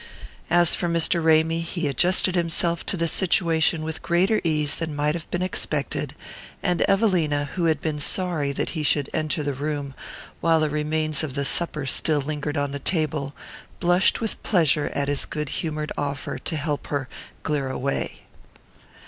[0.49, 1.23] As for Mr.
[1.23, 6.15] Ramy, he adjusted himself to the situation with greater ease than might have been expected,
[6.63, 9.93] and Evelina, who had been sorry that he should enter the room
[10.39, 13.35] while the remains of supper still lingered on the table,
[13.79, 17.07] blushed with pleasure at his good humored offer to help her
[17.43, 18.21] "glear away."